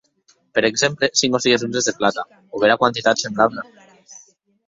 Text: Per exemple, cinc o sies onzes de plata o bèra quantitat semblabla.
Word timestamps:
Per 0.57 0.61
exemple, 0.69 1.09
cinc 1.21 1.35
o 1.39 1.41
sies 1.43 1.65
onzes 1.67 1.89
de 1.89 1.93
plata 1.99 2.25
o 2.55 2.61
bèra 2.63 2.77
quantitat 2.85 3.21
semblabla. 3.25 3.67